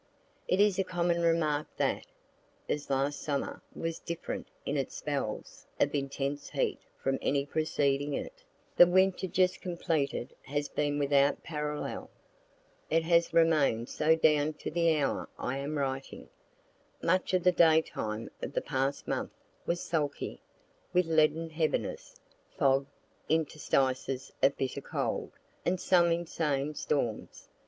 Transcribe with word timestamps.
It 0.47 0.59
is 0.59 0.79
a 0.79 0.83
common 0.83 1.21
remark 1.21 1.67
that 1.77 2.07
(as 2.67 2.89
last 2.89 3.21
summer 3.21 3.61
was 3.75 3.99
different 3.99 4.47
in 4.65 4.75
its 4.75 4.95
spells 4.95 5.67
of 5.79 5.93
intense 5.93 6.49
heat 6.49 6.79
from 6.97 7.19
any 7.21 7.45
preceding 7.45 8.15
it,) 8.15 8.43
the 8.75 8.87
winter 8.87 9.27
just 9.27 9.61
completed 9.61 10.33
has 10.41 10.67
been 10.69 10.97
without 10.97 11.43
parallel. 11.43 12.09
It 12.89 13.03
has 13.03 13.31
remain'd 13.31 13.89
so 13.89 14.15
down 14.15 14.53
to 14.53 14.71
the 14.71 14.97
hour 14.99 15.29
I 15.37 15.59
am 15.59 15.77
writing. 15.77 16.29
Much 17.03 17.35
of 17.35 17.43
the 17.43 17.51
daytime 17.51 18.31
of 18.41 18.53
the 18.53 18.61
past 18.61 19.07
month 19.07 19.33
was 19.67 19.81
sulky, 19.81 20.41
with 20.93 21.05
leaden 21.05 21.51
heaviness, 21.51 22.19
fog, 22.57 22.87
interstices 23.29 24.33
of 24.41 24.57
bitter 24.57 24.81
cold, 24.81 25.29
and 25.63 25.79
some 25.79 26.11
insane 26.11 26.73
storms. 26.73 27.49